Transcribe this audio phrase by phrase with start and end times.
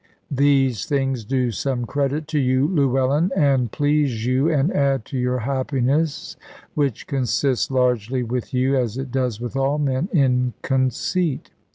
[0.31, 5.37] These things do some credit to you, Llewellyn, and please you, and add to your
[5.41, 6.35] happiness,
[6.73, 11.51] which consists largely with you (as it does with all men) in conceit.